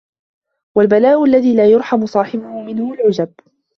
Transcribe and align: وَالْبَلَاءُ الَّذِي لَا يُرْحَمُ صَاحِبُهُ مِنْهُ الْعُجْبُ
وَالْبَلَاءُ 0.77 1.23
الَّذِي 1.25 1.55
لَا 1.55 1.65
يُرْحَمُ 1.65 2.05
صَاحِبُهُ 2.05 2.61
مِنْهُ 2.61 2.93
الْعُجْبُ 2.93 3.29